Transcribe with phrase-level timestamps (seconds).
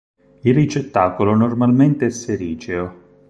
[0.41, 3.19] Il ricettacolo normalmente è sericeo.